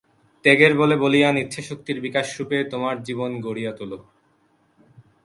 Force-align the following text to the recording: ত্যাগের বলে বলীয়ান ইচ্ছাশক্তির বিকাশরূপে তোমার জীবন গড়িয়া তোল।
ত্যাগের 0.45 0.73
বলে 0.77 0.95
বলীয়ান 0.97 1.35
ইচ্ছাশক্তির 1.37 1.97
বিকাশরূপে 2.01 2.57
তোমার 2.63 2.95
জীবন 3.03 3.31
গড়িয়া 3.41 3.71
তোল। 3.79 3.91